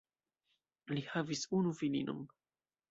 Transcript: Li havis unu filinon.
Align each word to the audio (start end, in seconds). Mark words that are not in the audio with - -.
Li 0.95 1.03
havis 1.11 1.47
unu 1.59 1.77
filinon. 1.83 2.29